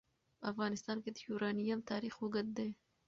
په 0.39 0.45
افغانستان 0.51 0.97
کې 1.03 1.11
د 1.13 1.17
یورانیم 1.27 1.79
تاریخ 1.91 2.13
اوږد 2.19 2.47
دی. 2.57 2.69